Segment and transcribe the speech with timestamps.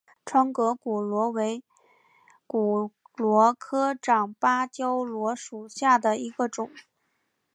[0.25, 1.63] 窗格骨螺为
[2.47, 6.71] 骨螺科长芭蕉螺属下的一个种。